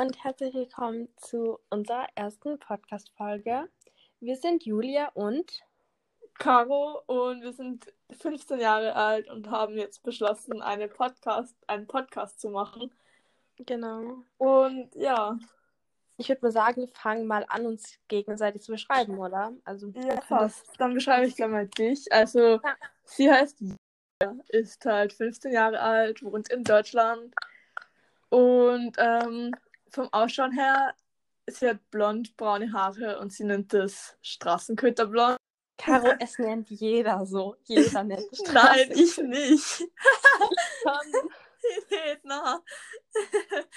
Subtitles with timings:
[0.00, 3.68] und herzlich willkommen zu unserer ersten Podcast-Folge.
[4.20, 5.62] Wir sind Julia und
[6.38, 12.40] Caro und wir sind 15 Jahre alt und haben jetzt beschlossen, eine Podcast, einen Podcast
[12.40, 12.92] zu machen.
[13.56, 14.22] genau.
[14.38, 15.38] Und ja,
[16.16, 19.52] Ich würde mal sagen, wir fangen mal an, uns gegenseitig zu beschreiben, oder?
[19.64, 20.66] Also, ja fast.
[20.78, 22.10] Dann beschreibe ich gleich mal dich.
[22.12, 22.76] Also, Ja.
[23.04, 27.32] sie heißt Julia, ist halt 15 Jahre alt, wohnt in Deutschland
[28.30, 29.52] und ähm,
[29.90, 30.94] vom Ausschauen her,
[31.46, 35.38] sie hat blond braune Haare und sie nennt das Straßenköterblond.
[35.78, 37.56] Caro, es nennt jeder so.
[37.64, 39.64] Jeder nennt es Nein, ich nicht.
[39.64, 41.30] schon.
[41.90, 42.62] Redner.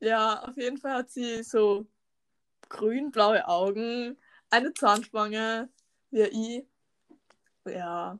[0.00, 1.86] ja, auf jeden Fall hat sie so
[2.68, 4.18] grün-blaue Augen,
[4.50, 5.68] eine Zahnspange,
[6.10, 6.66] wie ich.
[7.66, 8.18] Ja.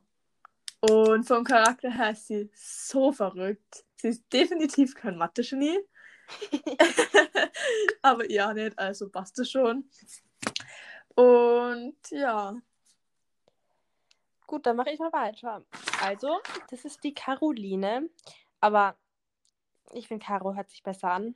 [0.81, 3.85] Und vom Charakter her ist sie so verrückt.
[3.97, 5.77] Sie ist definitiv kein Mathe-Genie.
[8.01, 9.89] Aber ja, nicht, also passt es schon.
[11.15, 12.55] Und ja,
[14.51, 15.63] Gut, dann mache ich mal weiter.
[16.03, 18.09] Also, das ist die Caroline.
[18.59, 18.97] Aber
[19.93, 21.35] ich finde, Caro hört sich besser an.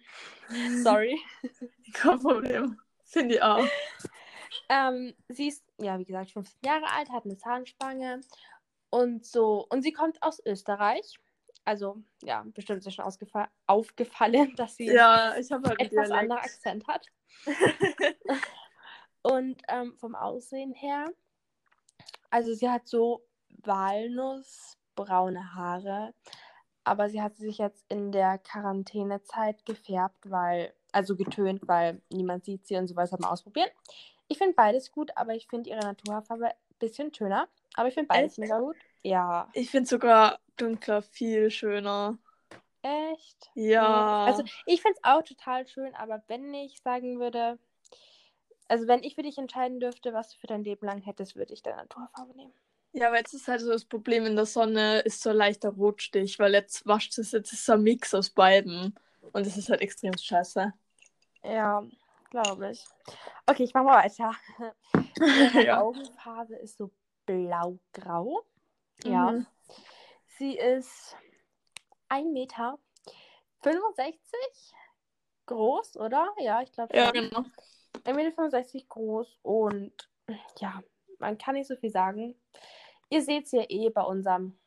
[0.84, 1.18] Sorry.
[1.94, 2.78] kein Problem.
[3.06, 3.66] Finde ich auch.
[4.68, 8.20] Ähm, sie ist, ja, wie gesagt, 15 Jahre alt, hat eine Zahnspange
[8.90, 9.66] und so.
[9.70, 11.18] Und sie kommt aus Österreich.
[11.66, 13.06] Also, ja, bestimmt ist schon
[13.68, 17.08] aufgefallen, dass sie Ja, ich halt einen etwas anderer Akzent hat.
[19.24, 21.12] Und ähm, vom Aussehen her,
[22.30, 23.24] also sie hat so
[23.64, 26.14] walnussbraune Haare,
[26.84, 32.68] aber sie hat sich jetzt in der Quarantänezeit gefärbt, weil, also getönt, weil niemand sieht
[32.68, 33.70] sie und sowas hat mal ausprobieren.
[34.28, 37.48] Ich finde beides gut, aber ich finde ihre Naturhaarfarbe ein bisschen schöner.
[37.74, 38.40] Aber ich finde beides Echt?
[38.40, 38.78] mega gut.
[39.04, 42.18] Ja, Ich finde sogar dunkler viel schöner.
[42.82, 43.50] echt.
[43.56, 44.26] Ja.
[44.26, 47.60] Also ich finde es auch total schön, aber wenn ich sagen würde,
[48.68, 51.54] also wenn ich für dich entscheiden dürfte, was du für dein Leben lang hättest, würde
[51.54, 52.54] ich deine Naturfarbe nehmen.
[52.94, 55.70] ja, aber jetzt ist halt so das Problem in der Sonne, ist so ein leichter
[55.70, 58.96] Rotstich, weil jetzt wascht es, jetzt ist so ein Mix aus beiden.
[59.34, 60.74] Und das ist halt extrem scheiße.
[61.44, 61.84] Ja,
[62.32, 62.86] glaube ich.
[63.46, 64.34] Okay, ich mache mal weiter.
[65.66, 65.82] Ja.
[65.82, 66.92] Augenfarbe ist so
[67.26, 68.44] blau-grau.
[69.04, 69.32] Ja.
[69.32, 69.48] Mhm.
[70.38, 71.16] Sie ist
[72.10, 72.78] 1,65 Meter
[75.46, 76.34] groß, oder?
[76.40, 77.46] Ja, ich glaube Ja, genau.
[78.04, 79.94] 1,65 Meter groß und
[80.58, 80.82] ja,
[81.20, 82.36] man kann nicht so viel sagen.
[83.10, 84.58] Ihr seht es ja eh bei unserem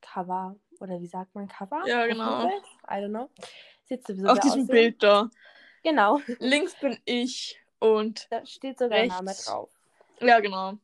[0.00, 0.56] Cover.
[0.80, 1.82] Oder wie sagt man Cover?
[1.86, 2.46] Ja, genau.
[2.48, 2.60] I
[2.90, 3.30] don't know.
[3.84, 4.74] Sieht sowieso Auf diesem aussehen.
[4.74, 5.30] Bild da.
[5.82, 9.44] Genau, Links bin ich und da steht sogar ein Name Rechts.
[9.44, 9.70] drauf.
[10.20, 10.74] ja, genau.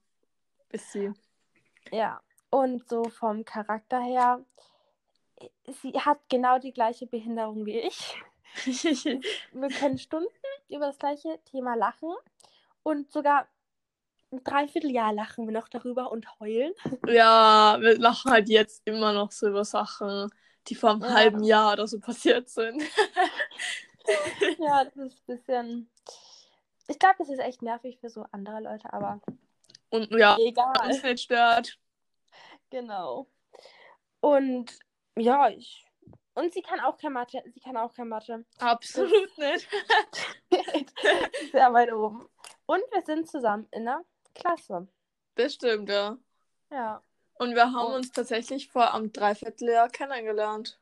[0.70, 1.12] Ist sie.
[1.90, 4.44] Ja, und so vom Charakter her,
[5.82, 8.22] sie hat genau die gleiche Behinderung wie ich.
[9.52, 10.28] Wir können Stunden
[10.68, 12.12] über das gleiche Thema lachen
[12.82, 13.48] und sogar
[14.30, 16.72] ein Dreivierteljahr lachen wir noch darüber und heulen.
[17.06, 20.30] ja, wir lachen halt jetzt immer noch so über Sachen,
[20.68, 21.14] die vor einem Ja.
[21.14, 22.82] halben Jahr oder so passiert sind.
[24.58, 25.90] Ja, das ist ein bisschen.
[26.88, 29.20] Ich glaube, das ist echt nervig für so andere Leute, aber
[29.90, 30.72] Und ja, egal.
[30.86, 31.78] uns nicht stört.
[32.70, 33.26] Genau.
[34.20, 34.78] Und
[35.16, 35.84] ja, ich.
[36.34, 37.42] Und sie kann auch kein Mathe.
[37.52, 38.44] Sie kann auch kein Mathe.
[38.58, 39.68] Absolut nicht.
[41.52, 42.26] Sehr weit oben.
[42.66, 44.02] Und wir sind zusammen in der
[44.34, 44.88] Klasse.
[45.34, 46.16] Das stimmt, ja.
[46.70, 47.02] Ja.
[47.34, 47.96] Und wir haben Oh.
[47.96, 50.78] uns tatsächlich vor einem Dreivierteljahr kennengelernt.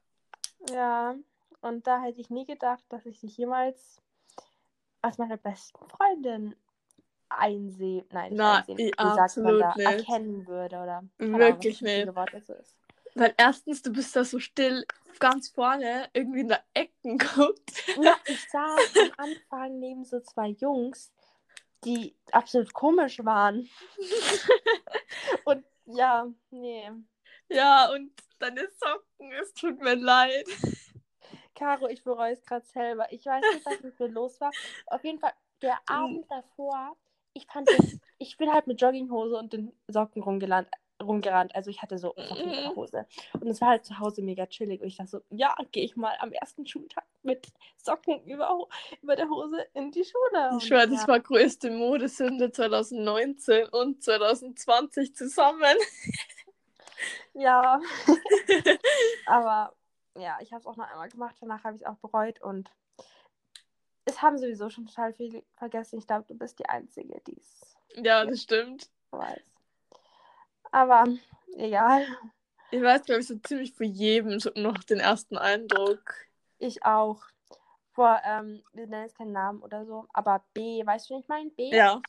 [0.70, 1.16] Ja.
[1.62, 4.00] Und da hätte ich nie gedacht, dass ich dich jemals
[5.02, 6.54] als meine besten Freundin
[7.30, 8.04] einsehe.
[8.10, 8.78] Nein, Na, einsehen.
[8.78, 9.74] Wie sagt man da?
[9.76, 9.86] nicht.
[9.86, 11.02] Erkennen würde oder.
[11.18, 12.48] Ahnung, Wirklich richtige nicht.
[12.48, 12.76] Ist.
[13.14, 14.84] Weil erstens, du bist da so still
[15.18, 17.84] ganz vorne, irgendwie in der Ecken guckt.
[18.00, 21.12] Ja, ich saß am Anfang neben so zwei Jungs,
[21.84, 23.68] die absolut komisch waren.
[25.44, 26.90] Und ja, nee.
[27.48, 30.46] Ja, und deine Socken, es tut mir leid.
[31.56, 33.12] Caro, ich bereue es gerade selber.
[33.12, 34.52] Ich weiß nicht, was mit mir los war.
[34.86, 36.96] Auf jeden Fall, der Abend davor,
[37.32, 40.68] ich fand das, ich bin halt mit Jogginghose und den Socken rumgerannt,
[41.02, 41.54] rumgerannt.
[41.54, 42.14] Also ich hatte so
[42.76, 43.06] Hose.
[43.34, 44.80] Und es war halt zu Hause mega chillig.
[44.80, 48.66] Und ich dachte so, ja, gehe ich mal am ersten Schultag mit Socken über,
[49.02, 50.50] über der Hose in die Schule.
[50.58, 55.76] Ich schwöre, Und das ja, war größte Modesünde 2019 und 2020 zusammen.
[57.32, 57.80] Ja.
[59.26, 59.74] Aber
[60.18, 61.36] ja, ich habe es auch noch einmal gemacht.
[61.40, 62.42] Danach habe ich es auch bereut.
[62.42, 62.70] Und
[64.04, 65.98] es haben sowieso schon total viel vergessen.
[65.98, 68.90] Ich glaube, du bist die Einzige, die es Ja, das stimmt.
[69.10, 69.40] weiß.
[70.72, 71.04] Aber
[71.56, 72.06] egal.
[72.70, 76.14] Ich weiß, glaube ich, so ziemlich für jedem noch den ersten Eindruck.
[76.58, 77.22] Ich auch.
[77.94, 81.28] Boah, ähm, wir nennen jetzt keinen Namen oder so, aber B, weißt du, wen ich
[81.28, 81.50] meine?
[81.50, 81.70] B?
[81.74, 82.00] Ja.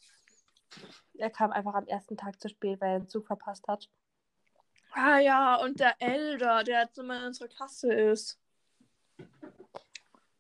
[1.18, 3.90] Er kam einfach am ersten Tag zu spät, weil er den Zug verpasst hat.
[4.94, 8.40] Ah ja, und der Elder, der jetzt immer in unserer Klasse ist.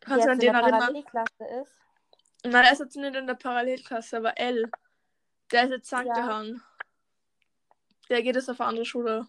[0.01, 0.79] Kannst du an den erinnern?
[0.79, 1.71] Parallelklasse ist.
[2.43, 4.69] Nein, er ist jetzt nicht in der Parallelklasse, aber L.
[5.51, 6.05] Der ist jetzt St.
[6.05, 6.17] Ja.
[6.17, 6.61] Johann.
[8.09, 9.27] Der geht jetzt auf eine andere Schule.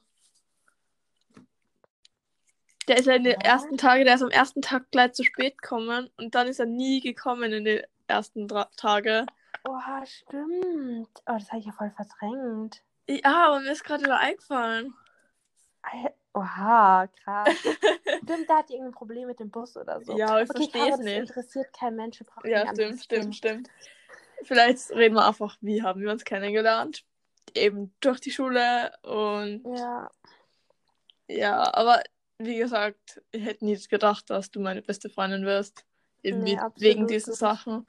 [2.88, 3.46] Der ist ja in den Ja.
[3.52, 6.66] ersten Tagen, der ist am ersten Tag gleich zu spät gekommen und dann ist er
[6.66, 9.26] nie gekommen in den ersten drei Tage.
[9.64, 11.08] Oha, stimmt.
[11.26, 12.82] Oh, das habe ich ja voll verdrängt.
[13.08, 14.94] Ja, aber mir ist gerade wieder eingefallen.
[16.34, 17.54] Oha, krass.
[18.22, 20.16] Stimmt, da hat die irgendein Problem mit dem Bus oder so.
[20.16, 21.18] Ja, ich okay, verstehe es das nicht.
[21.18, 22.20] interessiert kein Mensch.
[22.20, 23.70] wir brauchen Ja, stimmt, stimmt, stimmt.
[24.44, 27.04] Vielleicht reden wir einfach, wie haben wir uns kennengelernt.
[27.54, 30.10] Eben durch die Schule und Ja,
[31.28, 32.02] ja, aber
[32.38, 35.84] wie gesagt, ich hätte nie gedacht, dass du meine beste Freundin wirst.
[36.22, 37.34] Eben Nee, wegen diesen.
[37.34, 37.86] Sachen.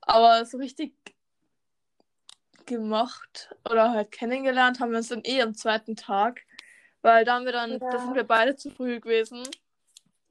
[0.00, 0.94] Aber so richtig
[2.64, 6.42] gemacht oder halt kennengelernt haben wir uns dann eh am zweiten Tag.
[7.06, 7.98] Weil da haben wir dann, da Ja.
[7.98, 9.44] sind wir beide zu früh gewesen.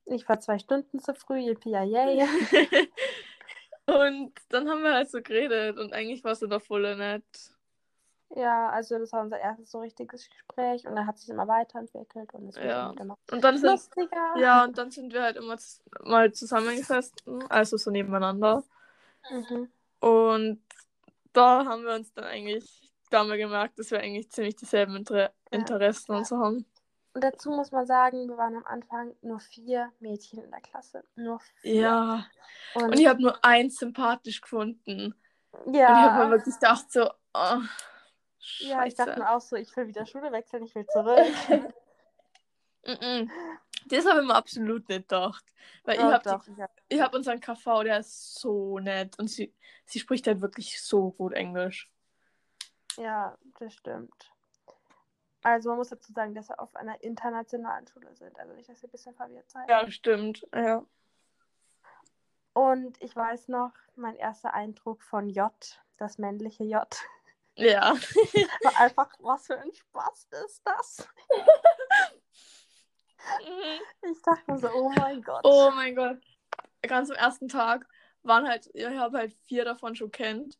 [0.07, 2.27] ich war zwei Stunden zu früh, yippie yay.
[3.86, 7.24] und dann haben wir halt so geredet und eigentlich war es dann doch voll nett.
[8.36, 12.33] Ja, also das war unser erstes so richtiges Gespräch und dann hat sich immer weiterentwickelt
[12.33, 12.88] und es wird Ja.
[12.88, 13.19] immer gemacht.
[13.31, 14.36] Und dann sind, Lustiger.
[14.38, 15.56] ja, und dann sind wir halt immer
[16.04, 18.63] mal zusammengesessen, also so nebeneinander.
[19.31, 19.71] Mhm.
[20.01, 20.62] Und
[21.31, 24.96] da haben wir uns dann eigentlich, da haben wir gemerkt, dass wir eigentlich ziemlich dieselben
[24.96, 26.66] Inter Interessen und so haben.
[27.13, 31.04] Und dazu muss man sagen, wir waren am Anfang nur vier Mädchen in der Klasse.
[31.16, 31.74] Nur vier.
[31.74, 32.25] Ja.
[32.74, 35.16] Und, Und ich habe nur eins sympathisch gefunden.
[35.52, 37.62] Und ich ja, habe mir wirklich gedacht, so, oh,
[38.60, 39.19] ja, ich dachte Scheiße.
[39.19, 41.25] mir auch so, ich will wieder Schule wechseln, ich will zurück.
[42.86, 43.30] Mm-mm.
[43.88, 45.46] Das habe ich mir absolut nicht gedacht.
[45.84, 49.18] Weil Oh, ich habe hab, ich hab unseren KV, der ist so nett.
[49.18, 49.54] Und sie,
[49.86, 51.90] sie spricht halt wirklich so gut Englisch.
[52.97, 54.31] Ja, das stimmt.
[55.44, 58.38] Also man muss dazu sagen, dass wir auf einer internationalen Schule sind.
[58.39, 59.69] Also nicht, dass ihr ein bisschen verwirrt seid.
[59.69, 60.47] Ja, stimmt.
[60.53, 60.83] Ja.
[62.53, 65.51] Und ich weiß noch, mein erster Eindruck von J,
[65.97, 66.88] das männliche J,
[67.57, 67.94] Ja.
[68.63, 71.07] war einfach, was für ein Spaß ist das?
[74.01, 75.42] Ich dachte mir so, oh mein Gott.
[75.44, 76.19] Oh mein Gott.
[76.81, 77.88] Ganz am ersten Tag
[78.21, 80.59] waren halt, ich habe halt vier davon schon kennt.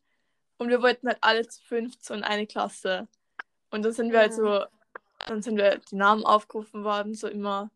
[0.58, 3.08] Und wir wollten halt alle zu fünf so in eine Klasse.
[3.70, 4.64] Und dann sind wir halt so,
[5.26, 7.70] dann sind wir die Namen aufgerufen worden, so immer.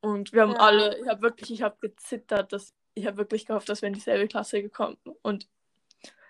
[0.00, 0.58] Und wir haben Ja.
[0.58, 3.94] alle, ich habe wirklich, ich habe gezittert, dass ich habe wirklich gehofft, dass wir in
[3.94, 4.98] dieselbe Klasse gekommen.
[5.22, 5.48] Und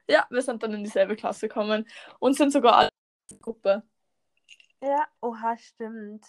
[0.09, 1.87] ja, wir sind dann in dieselbe Klasse gekommen
[2.21, 2.89] und sind sogar alle
[3.29, 3.83] in der Gruppe.
[4.81, 6.25] Ja, oha, stimmt.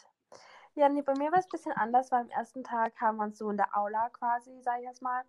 [0.76, 3.24] Ja, nee, bei mir war es ein bisschen anders, weil am ersten Tag haben wir
[3.24, 5.24] uns so in der Aula quasi, sag ich jetzt mal,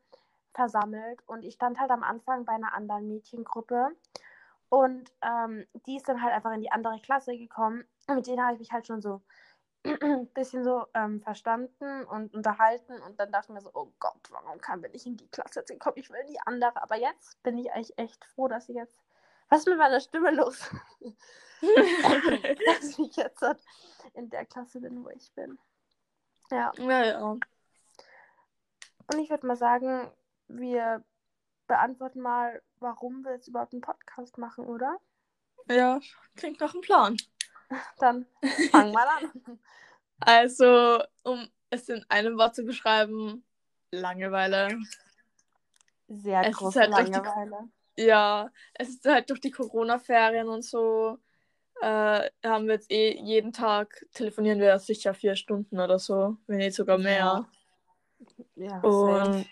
[0.56, 1.22] versammelt.
[1.26, 3.90] Und ich stand halt am Anfang bei einer anderen Mädchengruppe.
[4.68, 7.84] Und ähm, die ist dann halt einfach in die andere Klasse gekommen.
[8.08, 9.22] Mit denen habe ich mich halt schon so
[9.84, 13.00] ein bisschen so ähm, verstanden und unterhalten.
[13.02, 15.60] Und dann dachte ich mir so, oh Gott, warum kann bin ich in die Klasse
[15.60, 15.98] jetzt gekommen?
[15.98, 16.82] Ich will in die andere.
[16.82, 18.98] Aber jetzt bin ich eigentlich echt froh, dass ich jetzt.
[19.48, 20.68] Was ist mit meiner Stimme los?
[21.62, 23.60] dass ich jetzt halt
[24.14, 25.58] in der Klasse bin, wo ich bin.
[26.50, 27.20] Ja, ja, ja.
[27.22, 27.44] und
[29.18, 30.10] ich würde mal sagen,
[30.48, 31.04] wir
[31.66, 34.96] beantworten mal, warum wir jetzt überhaupt einen Podcast machen, oder?
[35.68, 36.00] Ja,
[36.36, 37.16] klingt nach einem Plan.
[37.98, 38.26] Dann
[38.70, 39.58] fang mal an.
[40.20, 43.44] Also, um es in einem Wort zu beschreiben,
[43.90, 44.78] Langeweile.
[46.08, 47.68] Sehr Es große halt durch die- Langeweile.
[47.98, 51.18] Ja, es ist halt durch die Corona-Ferien und so,
[51.80, 56.58] äh, haben wir jetzt eh jeden Tag, telefonieren wir sicher vier Stunden oder so, wenn
[56.58, 57.46] nicht sogar mehr.
[58.54, 59.46] Ja, Und safe.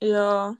[0.00, 0.56] Ja,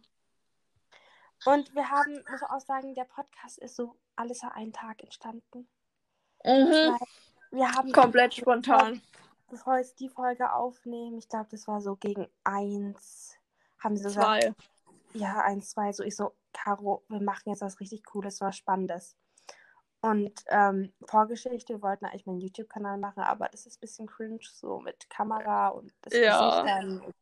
[1.47, 5.69] Und wir haben, muss auch sagen, der Podcast ist so alles an einem Tag entstanden.
[6.45, 6.99] mhm.
[7.51, 9.01] Wir haben komplett spontan.
[9.49, 13.37] bevor jetzt die Folge aufnehmen, ich glaube, das war so gegen eins,
[13.81, 14.55] haben sie so gesagt, Zwei.
[15.15, 19.17] ja, eins, zwei, so ich so, Caro, wir machen jetzt was richtig Cooles, was Spannendes.
[20.03, 24.39] Und ähm, Vorgeschichte, wir wollten eigentlich meinen YouTube-Kanal machen, aber das ist ein bisschen cringe,
[24.43, 26.63] so mit Kamera und das Ja.
[26.63, 27.15] Gesicht dann.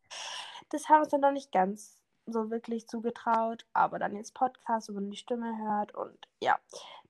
[0.69, 1.98] Das haben wir uns dann noch nicht ganz
[2.31, 6.57] so wirklich zugetraut, aber dann jetzt Podcast, wo man die Stimme hört und ja,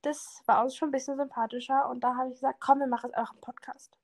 [0.02, 3.10] das war uns schon ein bisschen sympathischer und da habe ich gesagt, komm, wir machen
[3.10, 3.98] jetzt auch einen Podcast.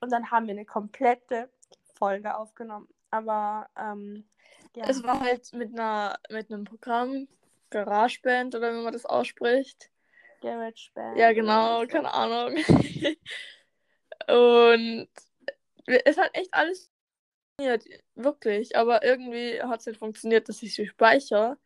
[0.00, 1.50] Und dann haben wir eine komplette
[1.94, 2.88] Folge aufgenommen.
[3.10, 4.24] Aber ähm,
[4.76, 4.84] ja.
[4.86, 7.26] Es war halt mit einer mit einem Programm,
[7.70, 9.90] GarageBand oder wie man das ausspricht.
[10.40, 11.18] GarageBand.
[11.18, 12.54] Ja, genau, keine Ahnung.
[14.28, 15.08] Und
[15.86, 16.89] es hat echt alles
[17.60, 17.76] Ja,
[18.14, 21.58] wirklich, aber irgendwie hat es nicht funktioniert, dass ich sie speichere.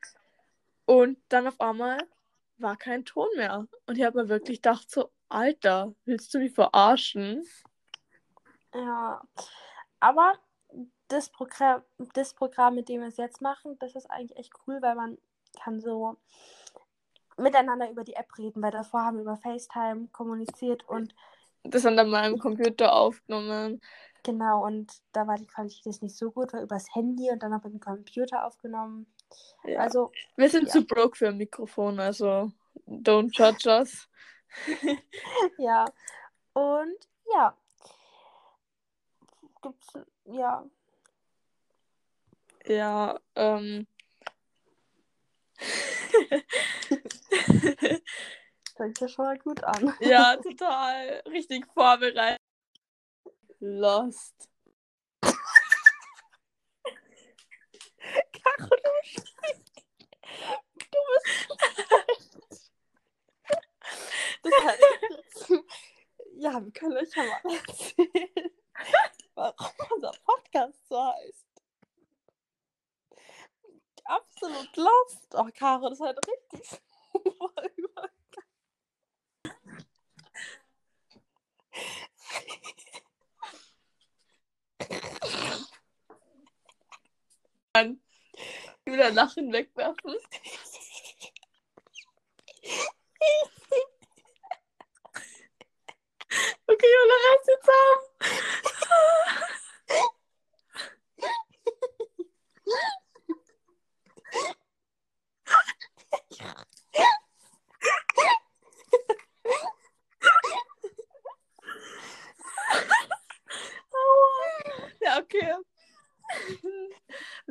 [0.87, 1.99] Und dann auf einmal
[2.59, 3.67] war kein Ton mehr.
[3.87, 7.47] Und ich habe mir wirklich gedacht, so, Alter, willst du mich verarschen?
[8.75, 9.23] Ja.
[10.01, 10.35] Aber
[11.09, 11.83] das Programm,
[12.15, 15.19] das Programm, mit dem wir es jetzt machen, das ist eigentlich echt cool, weil man
[15.63, 16.17] kann so
[17.37, 21.15] miteinander über die App reden, weil davor haben wir über FaceTime kommuniziert und
[21.65, 23.81] das an meinem Computer aufgenommen.
[24.25, 27.61] Genau, und da war die Qualität nicht so gut, war übers Handy und dann auf
[27.63, 29.07] dem Computer aufgenommen.
[29.65, 29.81] Ja.
[29.81, 30.71] Also, Wir sind ja.
[30.71, 32.51] zu broke für ein Mikrofon, also
[32.87, 34.09] don't judge us.
[35.59, 35.85] ja.
[36.55, 36.97] Und
[37.35, 37.55] ja.
[39.61, 39.93] Gibt's,
[40.25, 40.65] ja.
[42.67, 43.87] Ja, ähm.
[48.77, 49.95] Fängt ja schon mal gut an.
[50.01, 51.23] ja, total.
[51.27, 52.44] Richtig vorbereitet.
[53.67, 54.51] Lost.
[58.33, 59.87] Caro, du sprichst.
[60.77, 61.49] Du bist.
[64.43, 64.83] Das heißt,
[66.37, 68.51] ja, wir können euch ja mal erzählen,
[69.35, 71.47] warum unser Podcast so heißt.
[74.05, 75.35] Absolut lost.
[75.37, 77.65] Oh, Caro, das ist halt richtig super
[87.77, 88.01] über.
[88.85, 90.17] Wieder Lachen wegwerfen.
[96.67, 98.15] Okay, Jola, reiß jetzt auf.
[115.01, 115.55] Ja, okay.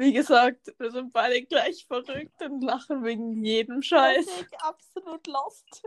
[0.04, 4.26] Wie gesagt, wir sind beide gleich verrückt und lachen wegen jedem Scheiß.
[4.26, 5.84] Deswegen absolut lost.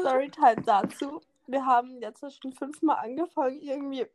[0.00, 1.20] Storytime dazu.
[1.46, 4.06] Wir haben jetzt schon fünfmal angefangen, irgendwie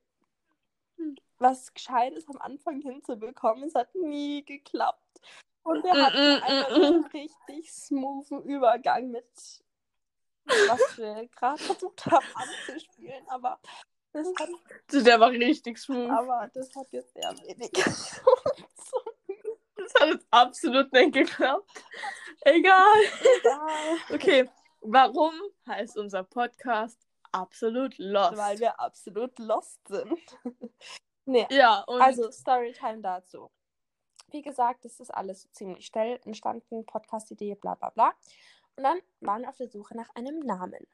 [1.37, 3.63] was Gescheites am Anfang hinzubekommen.
[3.63, 5.21] Es hat nie geklappt.
[5.63, 9.25] Und wir hatten Mm, mm, einfach mm, einen richtig smoothen Übergang mit
[10.45, 13.27] was wir gerade versucht haben anzuspielen.
[13.27, 13.59] Aber
[14.15, 14.50] das hat,
[15.05, 16.10] Der war richtig smooth.
[16.10, 17.72] aber das hat jetzt sehr wenig.
[19.77, 21.69] Das hat jetzt absolut nicht geklappt.
[22.41, 23.01] Egal.
[23.39, 24.15] Egal.
[24.15, 24.50] Okay,
[24.81, 25.34] warum
[25.67, 26.98] heißt unser Podcast
[27.31, 28.38] Absolut Lost?
[28.38, 30.19] Weil wir absolut lost sind.
[31.25, 33.51] nee, ja, und also Storytime dazu.
[34.31, 38.13] Wie gesagt, das ist alles ziemlich schnell entstanden, Podcast-Idee, bla bla bla.
[38.77, 40.88] Und dann waren wir auf der Suche nach einem Namen.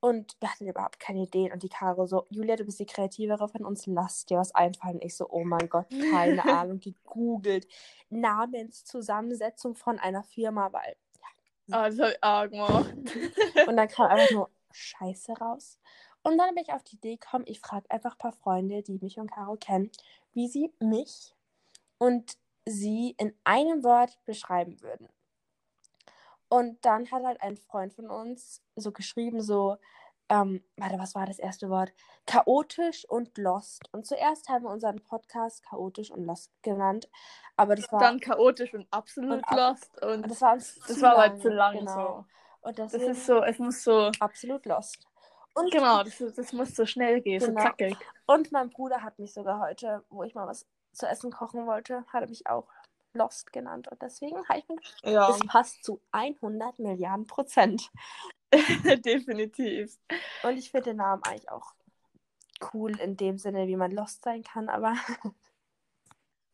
[0.00, 1.52] Und wir hatten überhaupt keine Ideen.
[1.52, 5.00] Und die Caro so, Julia, du bist die Kreativere von uns, lass dir was einfallen.
[5.02, 7.66] Ich so, oh mein Gott, keine Ahnung, gegoogelt.
[8.08, 10.96] Namenszusammensetzung von einer Firma, weil.
[11.70, 12.94] ah, das hab ich arg gemacht.
[13.66, 15.78] Und dann kam einfach nur Scheiße raus.
[16.22, 18.98] Und dann bin ich auf die Idee gekommen, ich frage einfach ein paar Freunde, die
[19.00, 19.90] mich und Caro kennen,
[20.32, 21.34] wie sie mich
[21.98, 25.08] und sie in einem Wort beschreiben würden.
[26.50, 29.76] Und dann hat halt ein Freund von uns so geschrieben, so,
[30.28, 31.92] ähm, warte, was war das erste Wort?
[32.26, 33.88] Chaotisch und lost.
[33.92, 37.08] Und zuerst haben wir unseren Podcast chaotisch und lost genannt.
[37.56, 40.02] Aber das war, Dann chaotisch und absolut Und ab- Lost.
[40.02, 41.94] Und das war uns das war halt lang, zu lang genau.
[42.62, 42.68] so.
[42.68, 44.10] Und Das ist so, es muss so.
[44.20, 45.06] absolut lost.
[45.54, 47.62] Und Genau, das, das muss so schnell gehen, so Genau.
[47.62, 47.96] zackig.
[48.26, 52.04] Und mein Bruder hat mich sogar heute, wo ich mal was zu essen kochen wollte,
[52.12, 52.66] hat er mich auch
[53.12, 53.88] Lost genannt.
[53.88, 57.90] Und deswegen habe ich mir gedacht, Ja, es passt zu 100 Milliarden Prozent.
[59.04, 59.98] definitiv.
[60.42, 61.74] Und ich finde den Namen eigentlich auch
[62.72, 64.68] cool in dem Sinne, wie man Lost sein kann.
[64.68, 64.94] Aber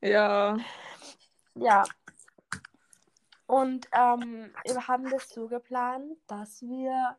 [0.02, 0.56] Ja.
[1.54, 1.84] ja.
[3.46, 7.16] Und ähm, wir haben das so geplant, dass wir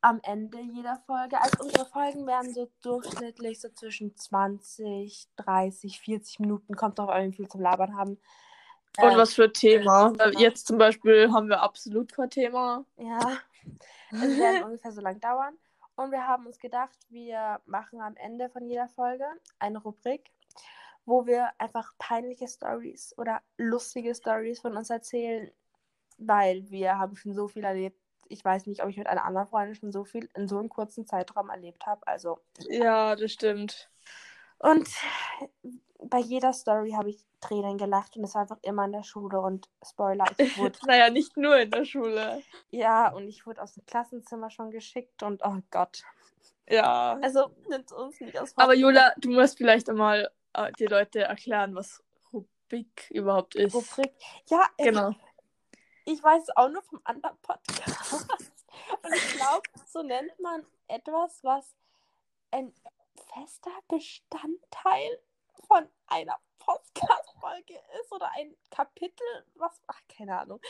[0.00, 6.40] am Ende jeder Folge, also unsere Folgen werden so durchschnittlich so zwischen 20, 30, 40
[6.40, 8.18] Minuten, kommt drauf an, wie viel zum Labern haben.
[8.98, 10.12] Und Ähm, was für Thema?
[10.38, 12.84] Jetzt zum Beispiel haben wir absolut kein Thema.
[12.96, 13.38] Ja,
[14.10, 15.56] es werden ungefähr so lang dauern.
[15.96, 19.26] Und wir haben uns gedacht, wir machen am Ende von jeder Folge
[19.58, 20.30] eine Rubrik,
[21.04, 25.50] wo wir einfach peinliche Stories oder lustige Stories von uns erzählen,
[26.18, 28.00] weil wir haben schon so viel erlebt.
[28.28, 30.68] Ich weiß nicht, ob ich mit einer anderen Freundin schon so viel in so einem
[30.68, 32.06] kurzen Zeitraum erlebt habe.
[32.06, 33.90] Also Ja, das stimmt.
[34.60, 34.88] Und
[36.02, 39.40] bei jeder Story habe ich Tränen gelacht und es war einfach immer in der Schule
[39.40, 42.42] und Spoiler, ich wurde Naja, nicht nur in der Schule.
[42.70, 46.02] Ja, und ich wurde aus dem Klassenzimmer schon geschickt und oh Gott.
[46.68, 47.18] Ja.
[47.22, 51.74] Also nimmt uns nicht aus Aber Julia, du musst vielleicht einmal äh, die Leute erklären,
[51.74, 52.02] was
[52.32, 53.74] Rubrik überhaupt ist.
[53.74, 54.12] Rubrik.
[54.48, 55.12] Ja, Genau.
[56.04, 58.26] ich weiß es auch nur vom anderen Podcast.
[59.02, 61.74] Und ich glaube, so nennt man etwas, was
[62.50, 62.72] ein
[63.32, 65.18] fester Bestandteil
[65.66, 70.60] von einer Podcast-Folge ist oder ein Kapitel, was, ach, keine Ahnung.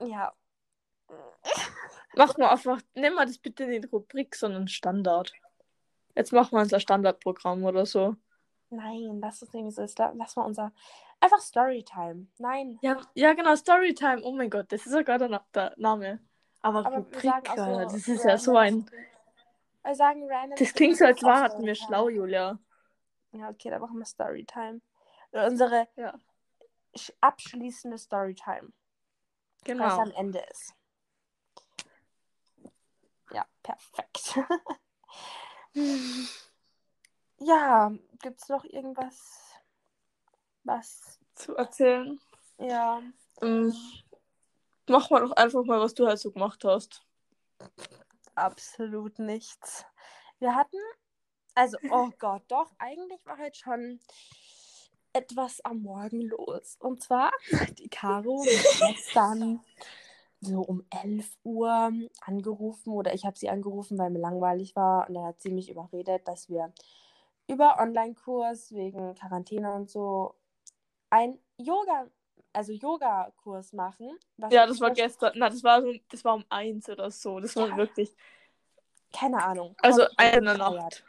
[0.00, 0.32] Ja.
[2.16, 5.32] Mach mal einfach, nimm mal das bitte nicht Rubrik, sondern Standard.
[6.14, 8.16] Jetzt machen wir unser Standardprogramm oder so.
[8.70, 9.82] Nein, das ist irgendwie so.
[10.14, 10.72] Lass mal unser.
[11.18, 12.28] Einfach Storytime.
[12.38, 12.78] Nein.
[12.82, 14.22] Ja, ja genau, Storytime.
[14.22, 16.20] Oh mein Gott, das ist sogar der, Na- der Name.
[16.62, 18.88] Aber, Aber Rubrik, so das ist ja so ein.
[19.82, 20.56] Wir sagen random.
[20.58, 22.58] Das klingt so, als waren wir schlau, Julia.
[23.32, 24.80] Ja, okay, dann machen wir Storytime.
[25.32, 26.14] Unsere Ja.
[26.96, 28.68] sch- abschließende Storytime.
[28.68, 29.98] Was Genau.
[30.00, 30.74] am Ende ist.
[33.32, 34.38] Ja, perfekt.
[37.38, 39.54] ja, gibt's noch irgendwas,
[40.64, 42.20] was, Zu erzählen.
[42.58, 43.00] ja,
[43.40, 43.72] Ähm,
[44.88, 47.06] mach mal doch einfach mal, was du halt so gemacht hast.
[48.40, 49.84] Absolut nichts.
[50.38, 50.78] Wir hatten,
[51.54, 54.00] also, oh Gott, doch, eigentlich war halt schon
[55.12, 56.76] etwas am Morgen los.
[56.80, 57.32] Und zwar
[57.78, 58.42] die Caro
[58.78, 59.60] gestern
[60.40, 61.92] so um 11 Uhr
[62.22, 65.70] angerufen oder ich habe sie angerufen, weil mir langweilig war und dann hat sie mich
[65.70, 66.72] überredet, dass wir
[67.46, 70.34] über Online-Kurs wegen Quarantäne und so
[71.10, 72.06] ein Yoga,
[72.52, 74.18] also Yoga-Kurs machen.
[74.50, 75.32] Ja, das war gestern.
[75.36, 77.40] Na, das war so, das war um eins oder so.
[77.40, 77.76] Das war Ja.
[77.76, 78.14] wirklich.
[79.12, 79.74] Keine Ahnung.
[79.82, 80.56] Also eine.
[80.56, 81.04] Nacht.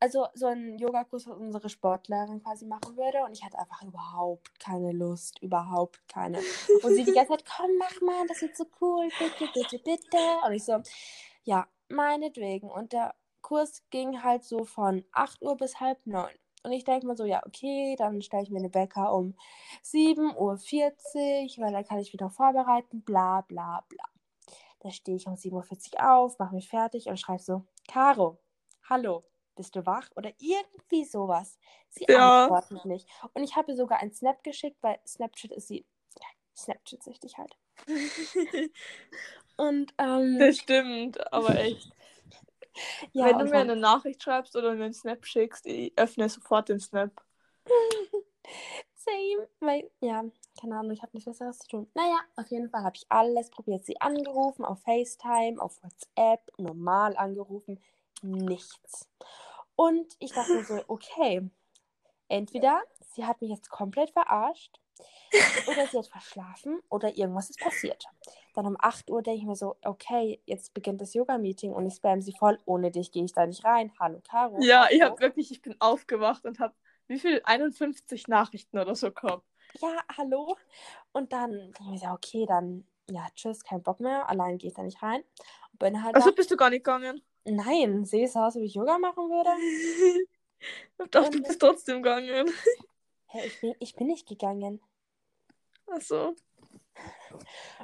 [0.00, 3.22] Also so ein Yogakurs, was unsere Sportlehrerin quasi machen würde.
[3.24, 5.40] Und ich hatte einfach überhaupt keine Lust.
[5.40, 6.38] Überhaupt keine.
[6.82, 9.08] Und sie die ganze Zeit, komm, mach mal, das wird so cool.
[9.18, 10.18] Bitte, bitte, bitte.
[10.46, 10.82] Und ich so,
[11.44, 12.70] ja, meinetwegen.
[12.70, 16.30] Und der Kurs ging halt so von 8 Uhr bis halb neun.
[16.64, 19.36] Und ich denke mir so, ja, okay, dann stelle ich mir eine Wecker um
[19.84, 24.04] 7.40 Uhr, weil dann kann ich mich noch vorbereiten, bla bla bla.
[24.80, 28.38] Da stehe ich um 7.40 Uhr auf, mache mich fertig und schreibe so, Caro,
[28.88, 29.24] hallo,
[29.56, 30.10] bist du wach?
[30.16, 31.58] Oder irgendwie sowas.
[31.90, 32.46] Sie Ja.
[32.48, 33.08] antwortet nicht.
[33.34, 35.86] Und ich habe ihr sogar ein Snap geschickt, weil Snapchat ist sie,
[36.56, 37.56] Snapchat-süchtig halt.
[39.56, 41.92] Und, ähm, Das stimmt, aber echt.
[43.12, 46.68] Ja, Wenn du mir eine Nachricht schreibst oder mir einen Snap schickst, ich öffne sofort
[46.68, 47.10] den Snap.
[48.94, 49.48] Same.
[49.60, 50.24] Weil, ja,
[50.60, 51.90] keine Ahnung, ich habe nichts Besseres zu tun.
[51.94, 53.84] Naja, auf jeden Fall habe ich alles probiert.
[53.84, 57.80] Sie angerufen, auf FaceTime, auf WhatsApp, normal angerufen.
[58.22, 59.08] Nichts.
[59.76, 61.48] Und ich dachte mir so, okay,
[62.28, 62.82] entweder
[63.14, 64.80] sie hat mich jetzt komplett verarscht
[65.66, 68.04] oder sie hat verschlafen oder irgendwas ist passiert.
[68.54, 71.94] Dann um 8 Uhr denke ich mir so, okay, jetzt beginnt das Yoga-Meeting und ich
[71.94, 72.58] spam sie voll.
[72.64, 73.92] Ohne dich gehe ich da nicht rein.
[74.00, 74.58] Hallo, Caro.
[74.62, 76.74] Ja, ich habe wirklich, ich bin aufgewacht und habe
[77.06, 77.42] wie viel?
[77.44, 79.44] 51 Nachrichten oder so gehabt.
[79.82, 80.56] ja, hallo.
[81.12, 84.28] Und dann denke ich mir so, okay, dann, ja, tschüss, kein Bock mehr.
[84.28, 85.22] Allein gehe ich da nicht rein.
[85.72, 86.36] Und bin halt Also da.
[86.36, 87.20] bist du gar nicht gegangen?
[87.44, 89.50] Nein, sehe es aus, ob ich Yoga machen würde?
[91.02, 92.50] Ich dachte, du bist trotzdem gegangen.
[93.26, 94.80] Hä, ich bin, ich bin nicht gegangen.
[95.86, 96.34] Achso.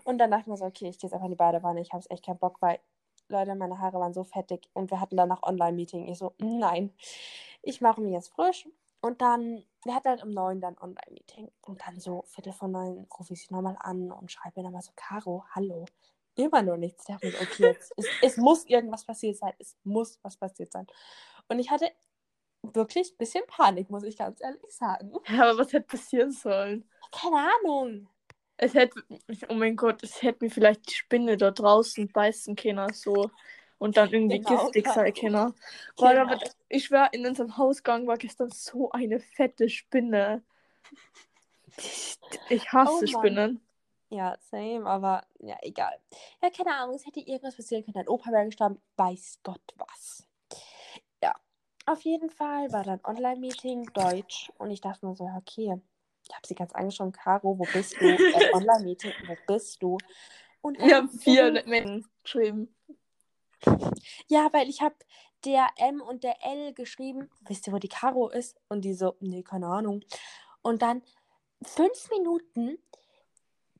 [0.04, 1.80] Und dann dachte ich mir so, okay, ich gehe jetzt einfach in die Badewanne.
[1.80, 2.80] Ich habe echt keinen Bock, weil,
[3.28, 6.08] Leute, meine Haare waren so fettig und wir hatten danach Online-Meeting.
[6.08, 6.92] Ich so, nein,
[7.62, 8.68] ich mache mich jetzt frisch.
[9.02, 11.50] Und dann, wir hatten halt um neun dann Online-Meeting.
[11.62, 14.82] Und dann so, Viertel von neun rufe ich sie nochmal an und schreibe ihr nochmal
[14.82, 15.86] so, Caro, hallo.
[16.34, 17.04] Immer nur nichts.
[17.08, 19.52] Ich dachte mir okay, jetzt, es, es muss irgendwas passiert sein.
[19.58, 20.86] Es muss was passiert sein.
[21.48, 21.90] Und ich hatte
[22.62, 25.12] wirklich ein bisschen Panik, muss ich ganz ehrlich sagen.
[25.28, 26.88] Ja, aber was hätte passieren sollen?
[27.10, 28.08] Keine Ahnung.
[28.62, 29.02] Es hätte,
[29.48, 33.30] oh mein Gott, es hätte mir vielleicht die Spinne da draußen beißen können, so.
[33.78, 35.54] Und dann irgendwie Genau, giftig sein können.
[35.96, 36.20] Boah, Genau.
[36.32, 40.42] aber ich schwör, in unserem Hausgang war gestern so eine fette Spinne.
[41.78, 42.18] Ich,
[42.50, 43.06] ich hasse Oh.
[43.06, 43.60] Spinnen.
[44.10, 45.98] Ja, same, aber ja, egal.
[46.42, 47.94] Ja, keine Ahnung, es hätte irgendwas passieren können.
[47.94, 50.26] Dein Opa wäre gestorben, weiß Gott was.
[51.22, 51.32] Ja,
[51.86, 55.80] auf jeden Fall war dann Online-Meeting Deutsch und ich dachte mir so, okay.
[56.30, 58.04] Ich habe sie ganz angeschaut, Caro, wo bist du?
[58.06, 59.98] Äh, Online-Meeting, wo bist du?
[60.62, 62.74] Und Wir haben dann- vier Menschen geschrieben.
[64.28, 64.94] Ja, weil ich habe
[65.44, 68.56] der M und der L geschrieben, wisst ihr, wo die Caro ist?
[68.68, 70.02] Und die so, nee, keine Ahnung.
[70.62, 71.02] Und dann
[71.62, 72.78] fünf Minuten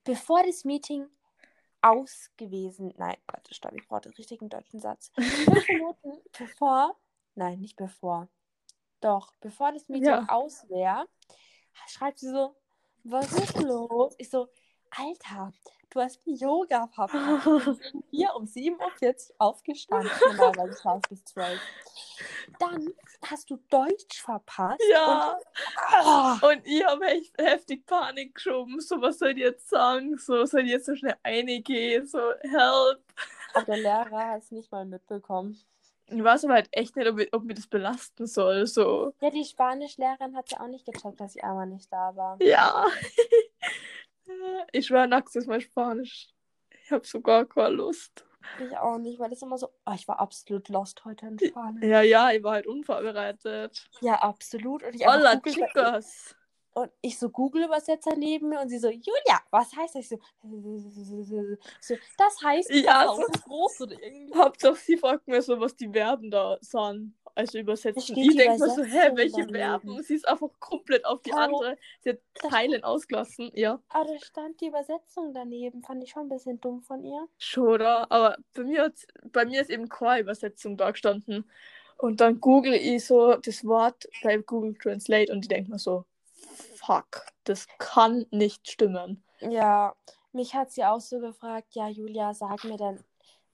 [0.05, 1.07] bevor das Meeting
[1.83, 5.13] aus gewesen, nein, warte, stopp, ich brauche den richtigen deutschen Satz.
[5.17, 6.97] Fünf Minuten bevor,
[7.37, 8.29] nein, nicht bevor,
[9.01, 10.27] doch, bevor das Meeting Ja.
[10.29, 11.07] aus wäre,
[11.87, 12.57] schreibt sie so,
[13.05, 14.15] was ist los?
[14.19, 14.49] Ich so,
[14.91, 15.53] Alter,
[15.91, 17.81] du hast Yoga verpasst.
[18.11, 20.11] Hier um 7.40 Uhr aufgestanden.
[20.27, 21.61] Normalerweise schlaf bis 12.
[22.59, 22.89] Dann
[23.27, 24.83] hast du Deutsch verpasst.
[24.91, 25.33] Ja.
[25.33, 28.81] Und, oh, Und ich habe echt heftig Panik geschoben.
[28.81, 30.19] So, was soll ich jetzt sagen?
[30.19, 32.07] So, soll ich jetzt so schnell reingehen?
[32.07, 33.03] So, help.
[33.55, 35.59] aber der Lehrer hat es nicht mal mitbekommen.
[36.13, 38.67] Ich weiß aber halt echt nicht, ob, ich- ob mir das belasten soll.
[38.67, 42.37] So, Ja, die Spanischlehrerin hat ja auch nicht gecheckt, dass ich einmal nicht da war.
[42.43, 42.87] ja.
[44.73, 46.29] ich schwör, nackt ist mein Spanisch.
[46.83, 48.25] Ich habe sogar keine Lust.
[48.59, 49.71] Ich auch nicht, weil das immer so.
[49.87, 51.85] Oh, ich war absolut lost heute in Spanisch.
[51.85, 53.89] Ja, ja, ich war halt unvorbereitet.
[54.01, 54.83] Ja, absolut.
[54.83, 56.35] Und ich Hola, chicos.
[56.73, 60.03] Und ich so Google-Übersetzer neben mir und sie so, Julia, was heißt das?
[60.03, 60.19] Ich so,
[61.81, 64.39] so das heißt, Ja, das ist groß oder irgendwie.
[64.39, 67.15] Hauptsache, sie fragt mir so, was die Verben da sind.
[67.35, 68.17] Also übersetzen.
[68.17, 69.49] Ich die denke mir so, hä, welche.
[69.49, 70.03] Verben?
[70.03, 71.79] Sie ist einfach komplett auf die Caro, andere.
[72.01, 73.51] Sie hat Teilen ausgelassen.
[73.55, 75.83] Ja, Aber da stand die Übersetzung daneben.
[75.83, 77.29] Fand ich schon ein bisschen dumm von ihr.
[77.39, 78.11] schon, oder?
[78.11, 78.95] Aber bei mir, hat,
[79.33, 81.49] bei mir ist eben keine Übersetzung da gestanden.
[81.97, 86.05] Und dann google ich so das Wort bei Google Translate und ich denke mir so,
[86.61, 89.23] fuck, das kann nicht stimmen.
[89.41, 89.95] Ja,
[90.33, 93.05] mich hat sie auch so gefragt, ja, Julia, sag mir dann ein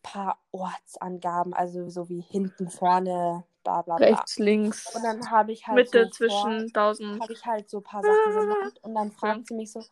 [0.03, 4.07] paar Ortsangaben, also so wie hinten, vorne, bla bla bla.
[4.07, 7.21] Rechts, links, Und dann habe ich halt Mitte so zwischen 1000.
[7.21, 9.83] habe ich halt so ein paar Sachen gemacht und dann fragt sie mich so,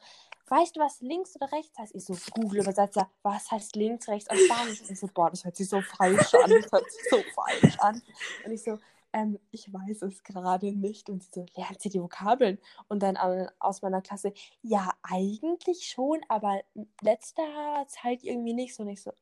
[0.48, 1.94] weißt du, was links oder rechts heißt?
[1.94, 4.80] Ich so, Google Übersetzer, was heißt links, rechts und Spanisch?
[4.82, 7.78] Und ich so, boah, das hört sich so falsch an, das hört sich so falsch
[7.78, 8.02] an.
[8.44, 8.78] Und ich so,
[9.14, 11.08] ähm, ich weiß es gerade nicht.
[11.08, 12.58] Und sie so, lernt sie die Vokabeln?
[12.88, 16.60] Und dann an- aus meiner Klasse, ja, eigentlich schon, aber
[17.00, 18.82] letzter Zeit irgendwie nicht so.
[18.82, 19.12] Und ich so,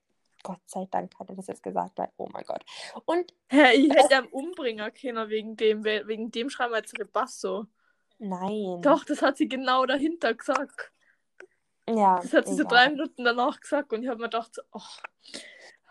[0.42, 2.64] Gott sei Dank hat er das jetzt gesagt, weil, oh mein Gott.
[3.04, 6.98] Und Hä, ich hätte einen Umbringer können wegen dem, we- wegen dem schreiben wir jetzt
[6.98, 7.66] Rebasso.
[8.18, 8.80] nein.
[8.82, 10.90] Doch, das hat sie genau dahinter gesagt.
[11.88, 12.86] Ja, Das hat sie so egal.
[12.86, 14.80] drei Minuten danach gesagt und ich habe mir gedacht, so, oh,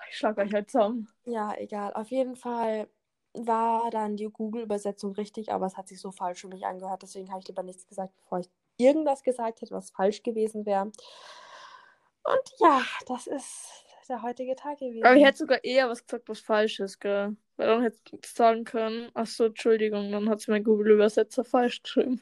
[0.09, 1.07] ich schlag euch halt zusammen.
[1.25, 1.93] Ja, egal.
[1.93, 2.89] Auf jeden Fall
[3.33, 7.01] war dann die Google-Übersetzung richtig, aber es hat sich so falsch für mich angehört.
[7.03, 10.83] Deswegen habe ich lieber nichts gesagt, bevor ich irgendwas gesagt hätte, was falsch gewesen wäre.
[10.83, 13.69] Und ja, das ist
[14.09, 15.05] der heutige Tag gewesen.
[15.05, 17.35] Aber ich hätte sogar eher was gesagt, was falsch ist, gell?
[17.57, 22.21] Weil dann hätte ich sagen können, ach so, Entschuldigung, dann hat mein Google-Übersetzer falsch geschrieben.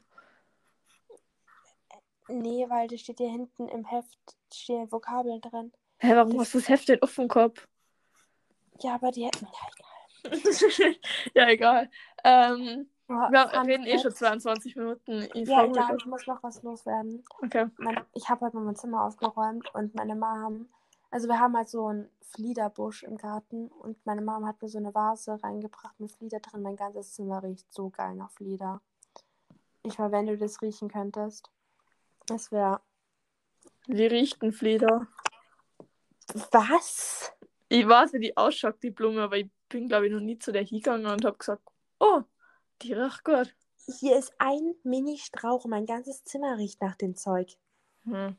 [2.27, 4.19] Nee, weil das steht hier hinten im Heft,
[4.53, 5.71] stehen Vokabeln drin.
[5.97, 7.67] Hä, warum Das- hast du das Heft denn auf dem Kopf?
[8.81, 9.45] Ja, aber die hätten.
[9.45, 9.51] Ja.
[11.33, 11.89] ja, egal.
[12.23, 14.41] Ähm, Oh, wir reden eh schon Fact.
[14.41, 15.27] 22 Minuten.
[15.33, 17.23] Ich Ja, egal, ich muss noch was loswerden.
[17.41, 17.65] Okay.
[17.77, 20.69] Mein, ich habe halt mal mein Zimmer aufgeräumt und meine Mom,
[21.09, 24.77] also wir haben halt so einen Fliederbusch im Garten und meine Mom hat mir so
[24.77, 26.61] eine Vase reingebracht mit Flieder drin.
[26.61, 28.79] Mein ganzes Zimmer riecht so geil nach Flieder.
[29.81, 31.49] Ich mal, wenn du das riechen könntest.
[32.27, 32.79] Das wäre.
[33.87, 35.07] Wie riecht ein Flieder?
[36.51, 37.33] Was?
[37.69, 40.51] Ich weiß, wie die ausschaut, die Blume, aber ich bin, glaube ich, noch nie zu
[40.51, 41.63] der hingegangen und habe gesagt,
[41.99, 42.21] oh,
[42.81, 43.55] die riecht gut.
[43.99, 47.55] Hier ist ein Mini-Strauch und mein ganzes Zimmer riecht nach dem Zeug.
[48.03, 48.35] Hm.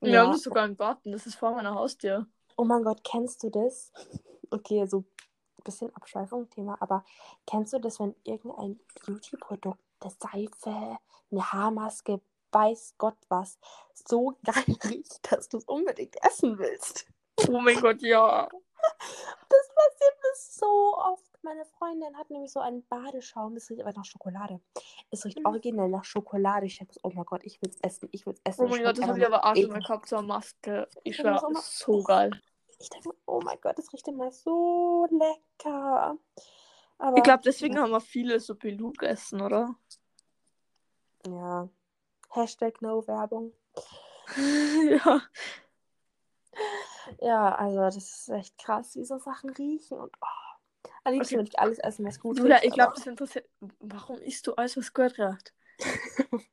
[0.00, 0.22] Wir Ja.
[0.24, 2.26] haben das sogar im Garten, das ist vor meiner Haustür.
[2.56, 3.92] Oh mein Gott, kennst du das?
[4.52, 7.04] Okay, so ein bisschen Abschweifung Thema, aber
[7.46, 10.98] kennst du das, wenn irgendein Beauty-Produkt, eine Seife,
[11.30, 13.60] eine Haarmaske, weiß Gott was,
[13.94, 17.06] so geil riecht, dass du es unbedingt essen willst?
[17.48, 18.48] Oh mein Gott, ja.
[18.48, 21.42] Das passiert mir so oft.
[21.42, 24.60] Meine Freundin hat nämlich so einen Badeschaum, es riecht aber nach Schokolade.
[25.10, 25.46] Es riecht Mhm.
[25.46, 26.66] originell nach Schokolade.
[26.66, 28.62] Ich denke, oh mein Gott, ich will es essen, ich will es essen.
[28.62, 30.88] Oh Es mein Gott, das habe ich aber auch schon gehabt, so eine Maske.
[31.04, 32.30] Ich Ich ist so geil.
[32.78, 36.16] Ich denke, oh mein Gott, das riecht immer so lecker.
[36.98, 39.74] Aber Ich glaube, deswegen haben wir viele so Beluga essen, oder?
[41.26, 41.68] Ja.
[42.30, 43.52] Hashtag No Werbung.
[44.90, 45.22] ja.
[47.20, 50.26] Ja, also das ist echt krass, wie so Sachen riechen und oh.
[51.04, 53.48] Am liebsten würde ich alles essen, was gut Julia, riecht, ich glaube, das interessiert.
[53.80, 55.54] Warum isst du alles, was gut riecht?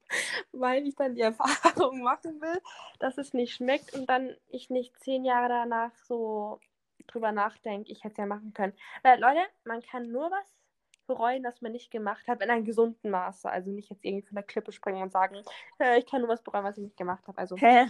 [0.51, 2.61] weil ich dann die Erfahrung machen will,
[2.99, 6.59] dass es nicht schmeckt und dann ich nicht zehn Jahre danach so
[7.07, 8.73] drüber nachdenke, ich hätte es ja machen können.
[9.03, 10.57] Weil, Leute, man kann nur was
[11.07, 13.49] bereuen, das man nicht gemacht hat, in einem gesunden Maße.
[13.49, 15.41] Also nicht jetzt irgendwie von der Klippe springen und sagen,
[15.79, 17.37] äh, ich kann nur was bereuen, was ich nicht gemacht habe.
[17.37, 17.87] Also, Hä?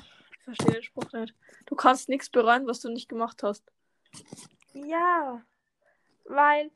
[0.47, 1.35] Verstehe den Spruch nicht.
[1.65, 3.69] Du kannst nichts bereuen, was du nicht gemacht hast.
[4.73, 5.41] ja,
[6.23, 6.71] weil.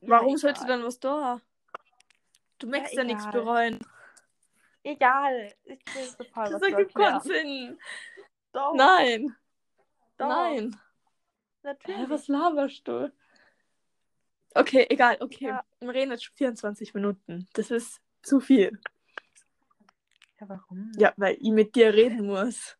[0.00, 1.42] Warum ja, sollst du dann was da?
[2.58, 3.32] Du möchtest ja, nichts egal.
[3.32, 3.78] bereuen.
[4.82, 5.78] Egal, ich
[6.32, 7.78] voll Das ergibt keinen Sinn.
[8.52, 9.36] Doch, Nein.
[10.16, 10.80] doch, Nein.
[11.62, 12.00] Natürlich.
[12.00, 13.12] Hä, was laberst du?
[14.54, 15.48] Okay, egal, okay.
[15.48, 15.64] Ja.
[15.80, 17.46] Wir reden jetzt schon 24 Minuten.
[17.52, 18.80] Das ist zu viel.
[20.40, 20.90] Ja, warum?
[20.96, 22.76] Ja, weil ich mit dir reden muss.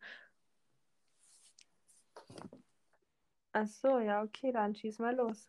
[3.52, 5.46] Ach so, ja, okay, dann schieß mal los.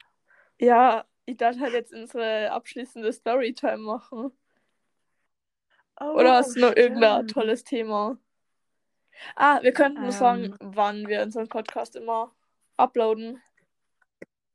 [0.60, 4.32] Ja, ich darf halt jetzt unsere abschließende Storytime machen.
[6.00, 8.18] Oh, Oder hast du noch irgendein tolles Thema?
[9.36, 10.18] Ah, wir könnten nur Ähm.
[10.18, 12.34] sagen, wann wir unseren Podcast immer
[12.78, 13.42] uploaden.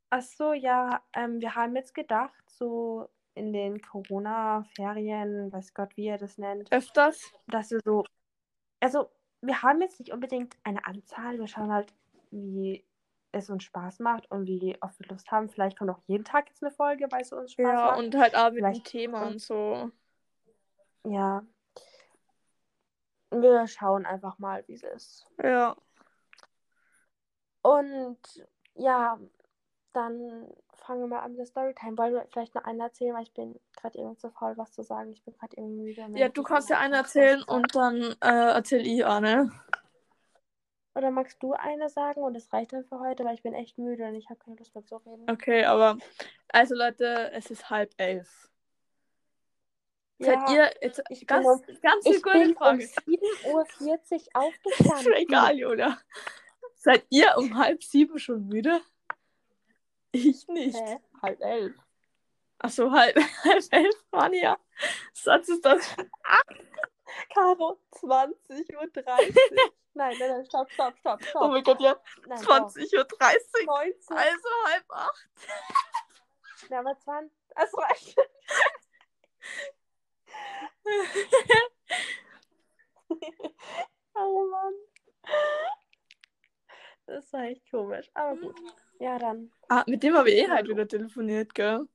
[0.09, 6.05] Ach so, ja, ähm, wir haben jetzt gedacht, so in den Corona-Ferien, weiß Gott, wie
[6.07, 7.21] ihr das nennt, Öfters.
[7.47, 8.03] dass wir so,
[8.79, 9.09] also
[9.41, 11.93] wir haben jetzt nicht unbedingt eine Anzahl, wir schauen halt,
[12.31, 12.83] wie
[13.31, 15.49] es uns Spaß macht und wie oft wir Lust haben.
[15.49, 17.99] Vielleicht kommt auch jeden Tag jetzt eine Folge, weil es uns Spaß Ja, macht.
[17.99, 19.91] und halt dem Vielleicht- Thema und so.
[21.05, 21.45] Ja.
[23.29, 25.25] Wir schauen einfach mal, wie es ist.
[25.43, 25.75] Ja.
[27.61, 28.17] Und
[28.75, 29.19] ja,
[29.97, 31.97] dann fangen wir mal an mit der Storytime.
[31.97, 34.83] Wollen wir vielleicht noch einen erzählen, weil ich bin gerade irgendwie zu faul, was zu
[34.83, 35.11] sagen.
[35.11, 36.07] Ich bin gerade irgendwie müde.
[36.19, 39.51] Ja, du kannst ja einen erzählen und dann äh, erzähl ich eine.
[40.95, 43.77] Oder magst du eine sagen und das reicht dann für heute, weil ich bin echt
[43.77, 45.29] müde und ich habe keine Lust mehr zu reden.
[45.29, 45.97] Okay, aber
[46.49, 48.49] also Leute, es ist halb elf.
[50.19, 52.83] Seid Ja, ihr jetzt ich bin ganz, um- ganz Ich gute bin um Frage.
[52.83, 53.67] 7.40 Uhr
[54.09, 55.11] Ist aufgestanden.
[55.11, 55.97] mir egal, Julia.
[56.75, 58.79] Seid ihr um halb sieben schon müde?
[60.11, 60.77] Ich nicht.
[60.77, 60.99] Hä?
[61.21, 61.75] Halb elf.
[62.59, 64.57] Achso, halb, halb elf, Manja.
[65.13, 65.95] Sonst ist das.
[67.33, 68.89] Caro, 20.30 Uhr.
[69.93, 71.41] nein, nein, nein, stopp, stopp, stopp, stopp.
[71.41, 71.95] Oh mein Gott, ja.
[72.25, 73.07] nein, 20.30 Uhr.
[73.65, 74.17] 19.
[74.17, 75.29] Also halb acht.
[76.69, 77.31] Ja, aber 20.
[77.55, 78.17] Es reicht.
[84.15, 84.73] oh Mann.
[87.05, 88.09] Das war echt komisch.
[88.15, 88.59] Aber gut.
[88.99, 89.51] Ja, dann.
[89.69, 91.87] Ah, mit dem habe ich eh halt wieder telefoniert, gell?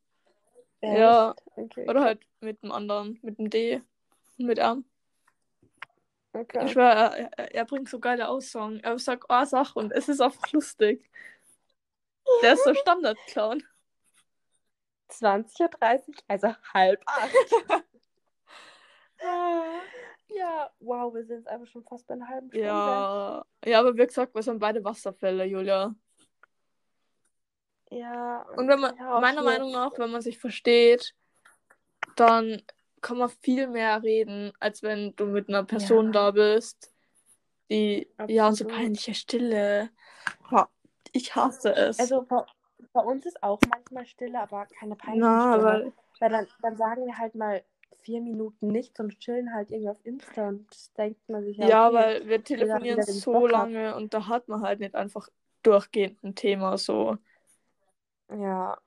[0.81, 0.99] Echt?
[0.99, 1.35] Ja.
[1.57, 1.89] Okay.
[1.89, 3.83] Oder halt mit dem anderen, mit dem D.
[4.39, 4.85] Und mit M.
[6.33, 6.65] okay.
[6.65, 8.81] Ich schwör, er, er, bringt so geile Aussagen.
[8.81, 11.09] Er sagt eine Sache und es ist einfach lustig.
[12.43, 13.63] Der ist so Standard-Clown.
[15.11, 17.31] 20.30 Uhr, also halb acht.
[20.29, 22.67] ja, wow, wir sind jetzt einfach schon fast bei einer halben Stunde.
[22.67, 23.45] Ja.
[23.65, 25.95] Ja, aber wie gesagt, wir sind beide Wasserfälle, Julia.
[27.93, 28.47] Ja.
[28.57, 29.43] Und wenn man, ja, meiner.
[29.43, 31.15] Meinung nach, wenn man sich versteht,
[32.17, 32.63] dann
[33.01, 36.13] kann man viel mehr reden, als wenn du mit einer Person Ja.
[36.13, 36.93] da bist,
[37.71, 38.73] die, ja, und so Absolut.
[38.73, 39.91] peinliche Stille.
[41.15, 41.99] Ich hasse es.
[41.99, 42.43] Also bei,
[42.93, 45.65] bei uns ist auch manchmal Stille, aber keine peinliche Na, Stille.
[45.65, 47.63] weil, Weil dann, dann sagen wir halt mal
[48.01, 51.89] vier Minuten nichts und chillen halt irgendwie auf Insta und denkt man sich ja, ja,
[51.89, 51.97] okay.
[51.97, 55.29] weil wir telefonieren so lange und da hat man halt nicht einfach
[55.63, 57.19] durchgehend ein Thema so.
[58.39, 58.79] Ja.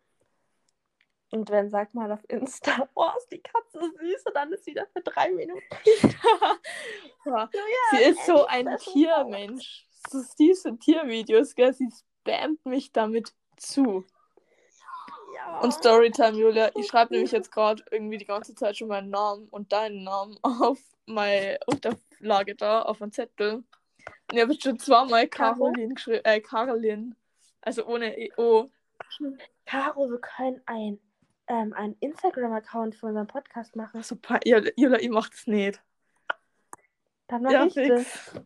[1.32, 4.66] Und wenn sagt man halt auf Insta, oh, ist die Katze süß und dann ist
[4.66, 5.62] wieder für drei Minuten.
[7.26, 9.88] Ja, Ja, sie ist so ein Tiermensch.
[10.10, 11.74] So diese Tiervideos, gell?
[11.74, 14.06] Sie spammt mich damit zu.
[15.36, 15.60] Ja.
[15.62, 19.48] Und Storytime, Julia, ich schreibe nämlich jetzt gerade irgendwie die ganze Zeit schon meinen Namen
[19.50, 23.56] und deinen Namen auf meine Unterlage da, auf einen Zettel.
[23.56, 23.66] Und
[24.34, 25.66] ich habe schon zweimal Caro?
[25.66, 27.16] Caroline geschrieben, äh, Caroline.
[27.62, 28.70] Also ohne EO.
[29.66, 31.00] Caro, wir können ein,
[31.48, 34.02] ähm, einen Instagram-Account für unseren Podcast machen.
[34.04, 35.82] So, pe- ja, Julia, ich mach das nicht.
[37.28, 38.08] Dann mach Ja, ich das.
[38.08, 38.42] fix.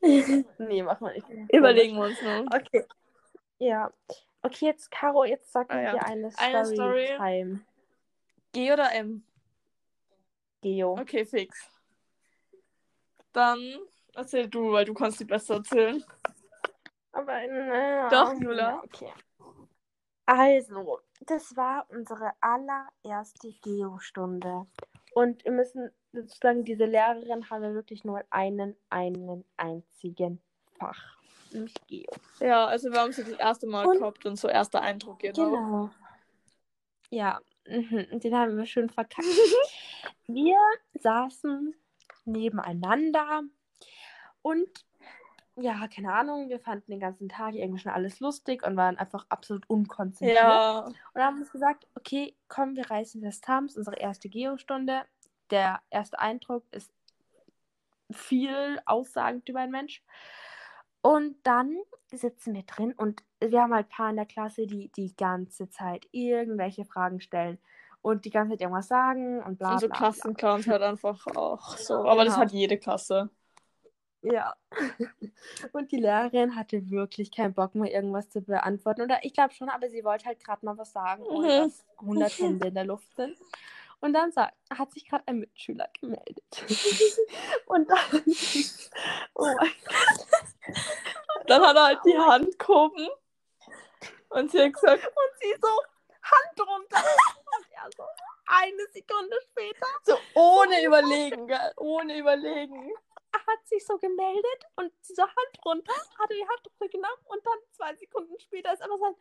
[0.58, 1.26] Nee, mach mal nicht.
[1.52, 2.46] Überlegen wir uns noch.
[2.54, 2.84] Okay.
[3.58, 3.92] Ja.
[4.42, 5.92] Okay, jetzt, Caro, jetzt sag Ah, mir ja.
[5.94, 7.06] dir eine Eine Story.
[7.06, 7.60] Story-Time.
[8.52, 9.24] G oder M?
[10.62, 10.92] Geo.
[10.92, 11.68] Okay, fix.
[13.32, 13.58] Dann
[14.14, 16.02] erzähl du, weil du kannst die besser erzählen.
[17.12, 18.70] Aber äh, Doch, Jula.
[18.70, 19.12] Ja, okay.
[20.28, 24.66] Also, das war unsere allererste Geo-Stunde.
[25.14, 30.42] Und wir müssen sozusagen, diese Lehrerin haben wir wirklich nur einen, einen einzigen
[30.78, 31.16] Fach.
[31.50, 32.12] Nämlich Geo.
[32.40, 35.50] Ja, also wir haben sie das erste Mal Und- gehabt und so erster Eindruck, genau.
[35.50, 35.90] Genau.
[37.08, 38.20] Ja, mhm.
[38.20, 39.24] den haben wir schön verkackt.
[40.26, 40.58] wir
[40.92, 41.74] saßen
[42.26, 43.44] nebeneinander
[44.42, 44.68] und
[45.60, 49.26] ja, keine Ahnung, wir fanden den ganzen Tag irgendwie schon alles lustig und waren einfach
[49.28, 50.36] absolut unkonzentriert.
[50.36, 55.02] Ja, Und haben uns gesagt, okay, komm, wir reißen das Tams, unsere erste Geo-Stunde.
[55.50, 56.90] Der erste Eindruck ist
[58.10, 60.02] viel aussagend über einen Mensch.
[61.00, 61.76] Und dann
[62.12, 65.68] sitzen wir drin und wir haben halt ein paar in der Klasse, die die ganze
[65.70, 67.58] Zeit irgendwelche Fragen stellen
[68.02, 69.88] und die ganze Zeit irgendwas sagen und bla bla.
[69.88, 71.94] Klassenclowns halt einfach auch so.
[72.06, 72.46] Aber das Genau.
[72.46, 73.30] hat jede Klasse.
[74.22, 74.54] Ja.
[75.72, 79.02] Und die Lehrerin hatte wirklich keinen Bock mehr, irgendwas zu beantworten.
[79.02, 81.62] Oder ich glaube schon, aber sie wollte halt gerade mal was sagen, ohne Mhm.
[81.64, 83.36] dass 100 Hände in der Luft sind.
[84.00, 86.44] Und dann sagt, hat sich gerade ein Mitschüler gemeldet.
[87.66, 88.22] und dann,
[89.34, 90.76] oh mein Gott.
[91.46, 93.08] Dann hat er halt die Hand gehoben.
[94.30, 95.68] Und sie hat gesagt, Und sie so,
[96.22, 97.04] Hand runter.
[97.56, 98.04] Und er so,
[98.46, 101.72] eine Sekunde später, so ohne überlegen, gell?
[101.76, 102.90] Ohne überlegen.
[103.32, 107.44] Hat sich so gemeldet und sie so Hand runter, hat er die Hand runtergenommen und
[107.46, 109.14] dann zwei Sekunden später ist einfach sein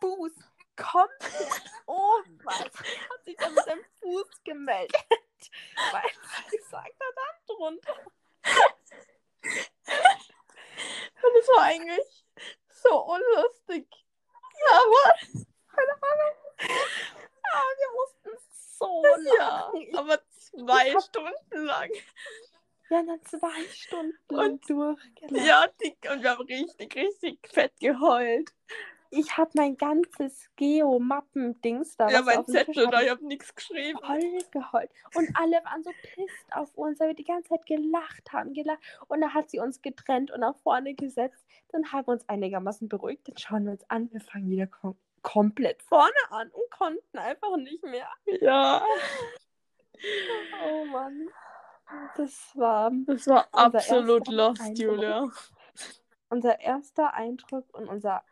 [0.00, 0.32] Fuß
[0.76, 2.40] komplett oben.
[2.44, 5.04] Weil hat sich dann mit seinem Fuß gemeldet.
[5.92, 6.10] Weil
[6.50, 7.96] sie gesagt hat, Hand runter.
[11.22, 12.24] Und es war eigentlich
[12.68, 13.86] so unlustig.
[14.70, 15.14] Aber,
[15.68, 16.36] Keine Ahnung.
[16.60, 18.30] Ja, wir mussten
[18.78, 19.02] so
[19.36, 19.96] ja, lachen.
[19.96, 21.90] aber zwei Stunden lang.
[22.92, 25.46] Ja, dann zwei Stunden Und- durchgelacht.
[25.46, 28.50] Ja, die, und wir haben richtig, richtig fett geheult.
[29.14, 32.08] Ich habe mein ganzes Geo-Mappen-Dings da.
[32.08, 33.98] ja, was mein Zettel, da ich habe nichts geschrieben.
[34.04, 34.90] voll geheult.
[35.14, 38.78] Und alle waren so pisst auf uns, weil wir die ganze Zeit gelacht haben, gelacht.
[39.08, 41.44] Und dann hat sie uns getrennt und nach vorne gesetzt.
[41.72, 43.28] Dann haben wir uns einigermaßen beruhigt.
[43.28, 44.10] Dann schauen wir uns an.
[44.12, 48.08] Wir fangen wieder kom komplett vorne an und konnten einfach nicht mehr.
[48.40, 48.84] Ja,
[50.64, 51.28] Oh Mann.
[52.16, 54.78] Das war das war absolut lost, Eindruck.
[54.78, 55.30] Julia.
[56.30, 58.22] unser erster Eindruck und unser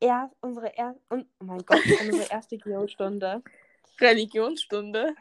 [0.00, 3.42] er, unsere er, und, oh mein Gott, unsere erste Geo-Stunde.
[4.00, 5.14] Religionsstunde.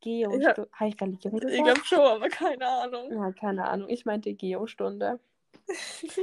[0.00, 0.70] Geo-Stunde.
[0.72, 1.64] Habe ich Religion Ich gesagt?
[1.64, 3.12] glaube schon, aber keine Ahnung.
[3.12, 3.88] Ja, keine Ahnung.
[3.88, 5.20] Ich meinte Geo-Stunde.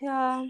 [0.00, 0.44] Ja.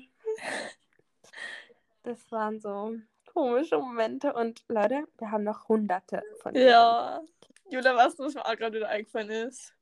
[2.05, 2.95] Das waren so
[3.33, 6.69] komische Momente und Leute, wir haben noch hunderte von denen.
[6.69, 7.21] Ja.
[7.71, 9.75] Julia, was was mir auch gerade wieder eingefallen ist.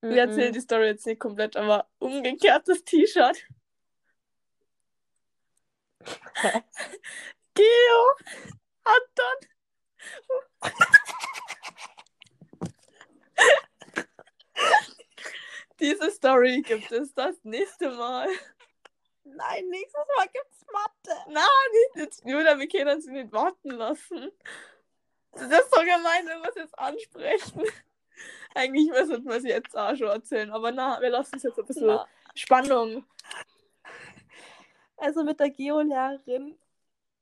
[0.00, 3.44] Wir erzählen die Story jetzt nicht komplett, aber umgekehrtes T-Shirt.
[7.54, 8.14] Geo
[9.14, 9.38] dann.
[15.80, 18.28] Diese Story gibt es das nächste Mal.
[19.24, 21.16] Nein, nächstes Mal gibt's Mathe.
[21.28, 22.24] Nein, nicht jetzt.
[22.24, 24.32] Julia, wir können uns nicht warten lassen.
[25.32, 27.62] Das ist so gemein, wenn wir es jetzt ansprechen.
[28.54, 31.66] Eigentlich müssen wir es jetzt auch schon erzählen, aber na, wir lassen es jetzt ein
[31.66, 33.04] bisschen Na, Spannung.
[34.96, 36.58] Also mit der Geolehrerin.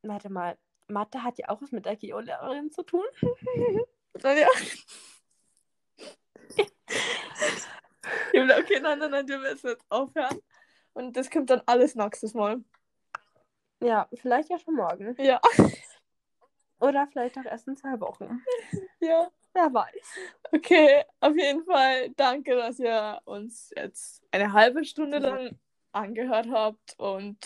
[0.03, 0.57] Warte mal,
[0.89, 3.05] Mathe hat ja auch was mit der Geolehrerin zu tun.
[4.23, 4.49] Ja.
[8.59, 10.41] Okay, nein, nein, nein, wir müssen jetzt aufhören.
[10.93, 12.63] Und das kommt dann alles nächstes Mal.
[13.81, 15.15] Ja, vielleicht ja schon morgen.
[15.19, 15.41] Ja.
[16.81, 18.43] Oder vielleicht auch erst in zwei Wochen.
[19.01, 19.31] Ja.
[19.53, 20.19] Wer weiß.
[20.53, 25.59] Okay, auf jeden Fall danke, dass ihr uns jetzt eine halbe Stunde lang
[25.93, 27.39] angehört habt und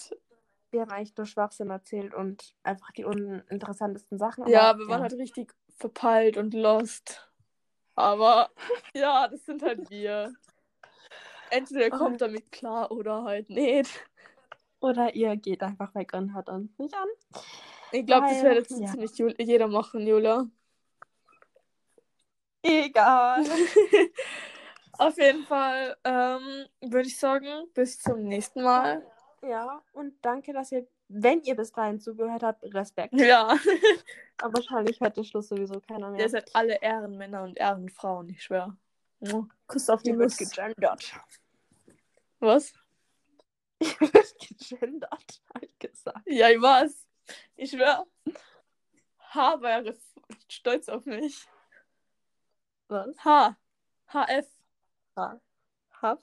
[0.73, 4.47] Wir haben eigentlich nur Schwachsinn erzählt und einfach die uninteressantesten Sachen.
[4.49, 7.31] ja, wir waren halt richtig verpeilt und lost.
[7.95, 8.51] Aber
[8.95, 10.33] ja, das sind halt wir.
[11.51, 13.90] Entweder ihr kommt damit klar oder halt nicht.
[14.81, 17.09] Oder ihr geht einfach weg und hört uns nicht an.
[17.92, 18.87] Ich glaube, das wird jetzt ja.
[18.87, 20.46] ziemlich jeder machen, Jula.
[22.62, 23.44] Egal.
[24.98, 29.03] Auf jeden Fall ähm, würde ich sagen, bis zum nächsten Mal.
[29.42, 33.14] Ja, und danke, dass ihr, wenn ihr bis dahin zugehört habt, Respekt.
[33.14, 33.57] Ja,
[34.42, 36.20] Aber wahrscheinlich hört der Schluss sowieso keiner mehr.
[36.20, 38.76] ihr seid alle Ehrenmänner und Ehrenfrauen, ich schwör.
[39.20, 39.48] Mua.
[39.66, 40.37] Kuss auf die Nuss.
[40.37, 41.12] gegendert.
[42.40, 42.72] Was?
[43.83, 46.26] Hier wird gegendert, hab ich gesagt.
[46.26, 47.00] Ja, ich weiß.
[47.61, 48.07] Ich schwör.
[49.35, 49.94] H wäre
[50.49, 51.46] stolz auf mich.
[52.88, 53.14] Was?
[53.23, 53.55] H.
[54.07, 54.46] HF.
[55.14, 55.38] Ha.
[56.01, 56.23] Hab.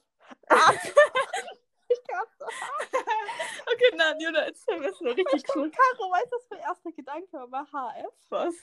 [0.49, 0.71] Ah.
[1.89, 2.45] ich glaub so.
[3.71, 5.69] Okay, nein, Juna, jetzt haben wir es noch richtig cool.
[5.69, 7.67] Caro, weißt du, was mein erster Gedanke war?
[7.67, 8.13] HF.
[8.29, 8.55] Was?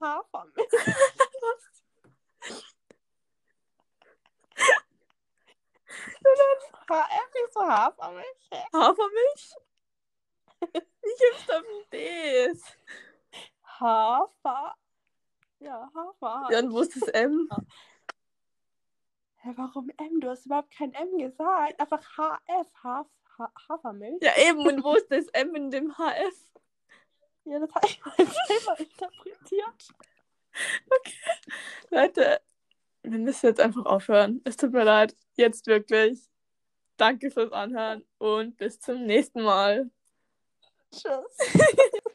[0.00, 0.68] Hafermilch.
[6.88, 8.50] HF ist so Hafermilch.
[8.72, 9.56] Hafermilch?
[10.60, 12.76] Da das?
[13.80, 14.74] Hafer.
[15.60, 16.48] Ja, Hafer.
[16.52, 17.48] Ja, und wo ist das M?
[19.36, 20.20] Hä, warum M?
[20.20, 21.80] Du hast überhaupt kein M gesagt.
[21.80, 22.68] Einfach HF.
[22.82, 23.06] Haf
[23.38, 24.22] ha Hafermilch.
[24.22, 26.36] Ja, eben, und wo ist das M in dem HF?
[27.44, 29.88] Ja, das habe ich mal selber interpretiert.
[31.90, 32.40] Leute,
[33.02, 34.40] wir müssen jetzt einfach aufhören.
[34.44, 35.16] Es tut mir leid.
[35.36, 36.20] Jetzt wirklich.
[36.96, 39.90] Danke fürs Anhören und bis zum nächsten Mal.
[40.90, 41.92] Tschüss.